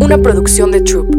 una 0.00 0.18
producción 0.18 0.70
de 0.70 0.80
Troop. 0.80 1.14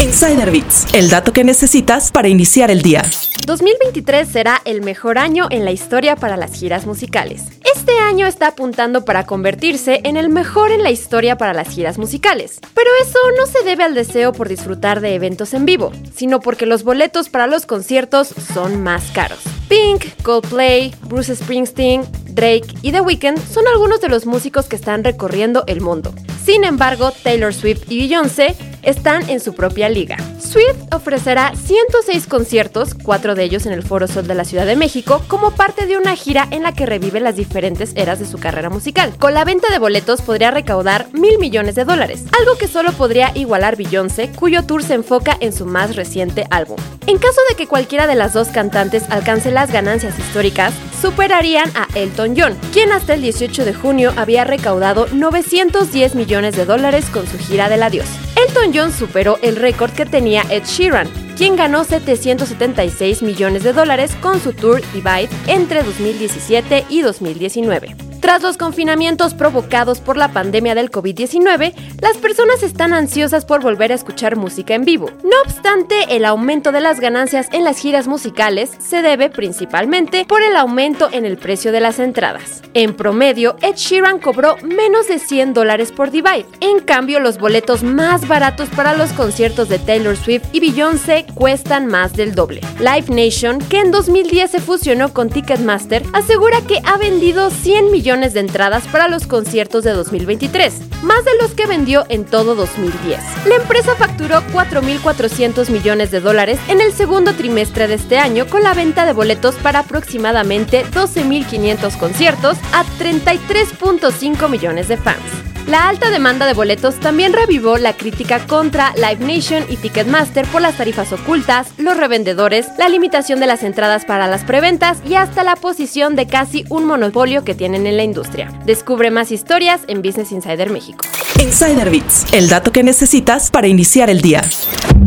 Insider 0.00 0.50
Bits, 0.50 0.86
el 0.94 1.08
dato 1.10 1.32
que 1.32 1.44
necesitas 1.44 2.10
para 2.10 2.28
iniciar 2.28 2.70
el 2.70 2.82
día. 2.82 3.02
2023 3.46 4.28
será 4.28 4.62
el 4.64 4.82
mejor 4.82 5.18
año 5.18 5.46
en 5.50 5.64
la 5.64 5.72
historia 5.72 6.16
para 6.16 6.36
las 6.36 6.52
giras 6.54 6.86
musicales. 6.86 7.42
Este 7.74 7.98
año 7.98 8.26
está 8.26 8.48
apuntando 8.48 9.04
para 9.04 9.26
convertirse 9.26 10.00
en 10.04 10.16
el 10.16 10.28
mejor 10.28 10.70
en 10.70 10.82
la 10.82 10.90
historia 10.90 11.36
para 11.36 11.54
las 11.54 11.68
giras 11.68 11.98
musicales. 11.98 12.60
Pero 12.74 12.90
eso 13.02 13.18
no 13.38 13.46
se 13.46 13.64
debe 13.64 13.84
al 13.84 13.94
deseo 13.94 14.32
por 14.32 14.48
disfrutar 14.48 15.00
de 15.00 15.14
eventos 15.14 15.54
en 15.54 15.64
vivo, 15.64 15.92
sino 16.14 16.40
porque 16.40 16.66
los 16.66 16.84
boletos 16.84 17.28
para 17.28 17.46
los 17.46 17.66
conciertos 17.66 18.32
son 18.52 18.82
más 18.82 19.10
caros. 19.12 19.40
Pink, 19.68 20.04
Coldplay, 20.22 20.94
Bruce 21.02 21.34
Springsteen, 21.34 22.02
Drake 22.26 22.66
y 22.82 22.92
The 22.92 23.00
Weeknd 23.00 23.38
son 23.52 23.66
algunos 23.66 24.00
de 24.00 24.08
los 24.08 24.26
músicos 24.26 24.66
que 24.66 24.76
están 24.76 25.02
recorriendo 25.04 25.64
el 25.66 25.80
mundo. 25.80 26.14
Sin 26.44 26.64
embargo, 26.64 27.12
Taylor 27.22 27.54
Swift 27.54 27.84
y 27.88 28.00
Beyoncé 28.00 28.56
están 28.82 29.28
en 29.28 29.40
su 29.40 29.54
propia 29.54 29.88
liga. 29.88 30.16
Swift 30.38 30.92
ofrecerá 30.92 31.54
106 31.54 32.26
conciertos, 32.26 32.94
cuatro 32.94 33.34
de 33.34 33.44
ellos 33.44 33.66
en 33.66 33.72
el 33.72 33.82
Foro 33.82 34.08
Sol 34.08 34.26
de 34.26 34.34
la 34.34 34.44
Ciudad 34.44 34.66
de 34.66 34.76
México, 34.76 35.22
como 35.28 35.52
parte 35.52 35.86
de 35.86 35.96
una 35.96 36.16
gira 36.16 36.46
en 36.50 36.62
la 36.62 36.72
que 36.72 36.86
revive 36.86 37.20
las 37.20 37.36
diferentes 37.36 37.92
eras 37.94 38.18
de 38.18 38.26
su 38.26 38.38
carrera 38.38 38.70
musical. 38.70 39.14
Con 39.18 39.34
la 39.34 39.44
venta 39.44 39.70
de 39.70 39.78
boletos 39.78 40.22
podría 40.22 40.50
recaudar 40.50 41.06
mil 41.12 41.38
millones 41.38 41.74
de 41.74 41.84
dólares, 41.84 42.24
algo 42.38 42.56
que 42.58 42.68
solo 42.68 42.92
podría 42.92 43.32
igualar 43.34 43.76
Beyoncé, 43.76 44.30
cuyo 44.30 44.64
tour 44.64 44.82
se 44.82 44.94
enfoca 44.94 45.36
en 45.40 45.52
su 45.52 45.66
más 45.66 45.96
reciente 45.96 46.46
álbum. 46.50 46.76
En 47.06 47.18
caso 47.18 47.40
de 47.48 47.56
que 47.56 47.66
cualquiera 47.66 48.06
de 48.06 48.14
las 48.14 48.32
dos 48.32 48.48
cantantes 48.48 49.04
alcance 49.10 49.50
las 49.50 49.72
ganancias 49.72 50.18
históricas, 50.18 50.74
superarían 51.00 51.70
a 51.74 51.88
Elton 51.94 52.34
John, 52.36 52.56
quien 52.72 52.92
hasta 52.92 53.14
el 53.14 53.22
18 53.22 53.64
de 53.64 53.74
junio 53.74 54.12
había 54.16 54.44
recaudado 54.44 55.06
910 55.12 56.14
millones 56.14 56.56
de 56.56 56.64
dólares 56.64 57.06
con 57.12 57.26
su 57.26 57.38
gira 57.38 57.68
del 57.68 57.82
adiós. 57.82 58.06
Elton 58.52 58.72
John 58.74 58.92
superó 58.92 59.38
el 59.40 59.56
récord 59.56 59.92
que 59.92 60.04
tenía 60.04 60.42
Ed 60.50 60.64
Sheeran, 60.64 61.08
quien 61.38 61.56
ganó 61.56 61.84
776 61.84 63.22
millones 63.22 63.62
de 63.62 63.72
dólares 63.72 64.14
con 64.20 64.40
su 64.40 64.52
tour 64.52 64.82
Divide 64.92 65.30
entre 65.46 65.82
2017 65.82 66.84
y 66.90 67.00
2019. 67.00 68.11
Tras 68.22 68.40
los 68.40 68.56
confinamientos 68.56 69.34
provocados 69.34 69.98
por 69.98 70.16
la 70.16 70.28
pandemia 70.28 70.76
del 70.76 70.92
COVID-19, 70.92 71.74
las 72.00 72.16
personas 72.18 72.62
están 72.62 72.92
ansiosas 72.92 73.44
por 73.44 73.62
volver 73.62 73.90
a 73.90 73.96
escuchar 73.96 74.36
música 74.36 74.76
en 74.76 74.84
vivo. 74.84 75.10
No 75.24 75.36
obstante, 75.44 75.96
el 76.14 76.24
aumento 76.24 76.70
de 76.70 76.80
las 76.80 77.00
ganancias 77.00 77.48
en 77.50 77.64
las 77.64 77.78
giras 77.78 78.06
musicales 78.06 78.70
se 78.78 79.02
debe 79.02 79.28
principalmente 79.28 80.24
por 80.24 80.44
el 80.44 80.54
aumento 80.54 81.08
en 81.10 81.26
el 81.26 81.36
precio 81.36 81.72
de 81.72 81.80
las 81.80 81.98
entradas. 81.98 82.62
En 82.74 82.94
promedio, 82.94 83.56
Ed 83.60 83.74
Sheeran 83.74 84.20
cobró 84.20 84.56
menos 84.58 85.08
de 85.08 85.18
100 85.18 85.52
dólares 85.52 85.90
por 85.90 86.12
Divide. 86.12 86.46
En 86.60 86.78
cambio, 86.78 87.18
los 87.18 87.38
boletos 87.38 87.82
más 87.82 88.28
baratos 88.28 88.68
para 88.68 88.94
los 88.94 89.12
conciertos 89.14 89.68
de 89.68 89.80
Taylor 89.80 90.16
Swift 90.16 90.44
y 90.52 90.60
Beyoncé 90.60 91.26
cuestan 91.34 91.88
más 91.88 92.12
del 92.12 92.36
doble. 92.36 92.60
Live 92.78 93.06
Nation, 93.08 93.58
que 93.58 93.80
en 93.80 93.90
2010 93.90 94.48
se 94.48 94.60
fusionó 94.60 95.12
con 95.12 95.28
Ticketmaster, 95.28 96.04
asegura 96.12 96.60
que 96.60 96.80
ha 96.84 96.96
vendido 96.98 97.50
100 97.50 97.90
millones 97.90 98.11
de 98.12 98.40
entradas 98.40 98.86
para 98.88 99.08
los 99.08 99.26
conciertos 99.26 99.84
de 99.84 99.92
2023, 99.92 100.74
más 101.02 101.24
de 101.24 101.30
los 101.40 101.52
que 101.52 101.64
vendió 101.64 102.04
en 102.10 102.26
todo 102.26 102.54
2010. 102.54 103.18
La 103.46 103.54
empresa 103.54 103.94
facturó 103.96 104.42
4.400 104.52 105.70
millones 105.70 106.10
de 106.10 106.20
dólares 106.20 106.60
en 106.68 106.82
el 106.82 106.92
segundo 106.92 107.32
trimestre 107.32 107.88
de 107.88 107.94
este 107.94 108.18
año 108.18 108.46
con 108.48 108.62
la 108.62 108.74
venta 108.74 109.06
de 109.06 109.14
boletos 109.14 109.54
para 109.54 109.78
aproximadamente 109.78 110.84
12.500 110.84 111.98
conciertos 111.98 112.58
a 112.74 112.84
33.5 112.98 114.48
millones 114.50 114.88
de 114.88 114.98
fans. 114.98 115.51
La 115.72 115.88
alta 115.88 116.10
demanda 116.10 116.44
de 116.44 116.52
boletos 116.52 117.00
también 117.00 117.32
revivó 117.32 117.78
la 117.78 117.96
crítica 117.96 118.46
contra 118.46 118.92
Live 118.94 119.24
Nation 119.24 119.64
y 119.70 119.78
Ticketmaster 119.78 120.46
por 120.48 120.60
las 120.60 120.76
tarifas 120.76 121.14
ocultas, 121.14 121.68
los 121.78 121.96
revendedores, 121.96 122.66
la 122.76 122.90
limitación 122.90 123.40
de 123.40 123.46
las 123.46 123.62
entradas 123.62 124.04
para 124.04 124.26
las 124.26 124.44
preventas 124.44 124.98
y 125.08 125.14
hasta 125.14 125.44
la 125.44 125.56
posición 125.56 126.14
de 126.14 126.26
casi 126.26 126.66
un 126.68 126.84
monopolio 126.84 127.42
que 127.42 127.54
tienen 127.54 127.86
en 127.86 127.96
la 127.96 128.02
industria. 128.02 128.52
Descubre 128.66 129.10
más 129.10 129.32
historias 129.32 129.80
en 129.86 130.02
Business 130.02 130.30
Insider 130.30 130.68
México. 130.68 131.06
Insider 131.40 131.88
Bits, 131.88 132.26
el 132.34 132.50
dato 132.50 132.70
que 132.70 132.82
necesitas 132.82 133.50
para 133.50 133.66
iniciar 133.66 134.10
el 134.10 134.20
día. 134.20 134.42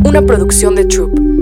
Una 0.03 0.23
producción 0.23 0.73
de 0.73 0.85
Troop. 0.85 1.34